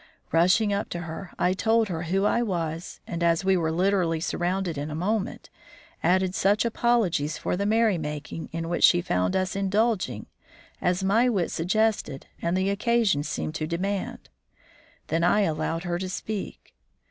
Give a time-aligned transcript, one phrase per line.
[0.31, 4.19] Rushing up to her, I told her who I was, and, as we were literally
[4.19, 5.51] surrounded in a moment,
[6.01, 10.25] added such apologies for the merrymaking in which she found us indulging
[10.81, 14.29] as my wit suggested and the occasion seemed to demand.
[15.09, 16.73] Then I allowed her to speak.